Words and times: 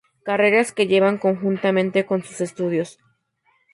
Carreras 0.27 0.69
que 0.71 0.87
lleva 0.87 1.15
conjuntamente 1.19 2.07
con 2.07 2.23
sus 2.23 2.41
estudios. 2.41 2.97